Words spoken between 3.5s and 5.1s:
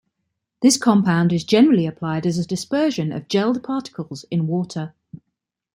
particles in water.